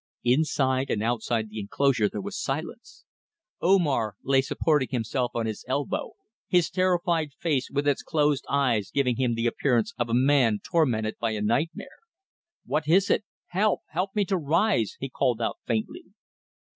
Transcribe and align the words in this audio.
Inside 0.23 0.89
and 0.89 1.03
outside 1.03 1.47
the 1.49 1.59
enclosure 1.59 2.09
there 2.09 2.23
was 2.23 2.35
silence. 2.41 3.05
Omar 3.61 4.15
lay 4.23 4.41
supporting 4.41 4.87
himself 4.89 5.29
on 5.35 5.45
his 5.45 5.63
elbow, 5.67 6.13
his 6.47 6.71
terrified 6.71 7.33
face 7.33 7.69
with 7.69 7.87
its 7.87 8.01
closed 8.01 8.43
eyes 8.49 8.89
giving 8.89 9.17
him 9.17 9.35
the 9.35 9.45
appearance 9.45 9.93
of 9.99 10.09
a 10.09 10.15
man 10.15 10.57
tormented 10.63 11.19
by 11.19 11.33
a 11.33 11.39
nightmare. 11.41 11.99
"What 12.65 12.87
is 12.87 13.11
it? 13.11 13.23
Help! 13.49 13.81
Help 13.89 14.15
me 14.15 14.25
to 14.25 14.37
rise!" 14.37 14.97
he 14.99 15.07
called 15.07 15.39
out 15.39 15.59
faintly. 15.67 16.05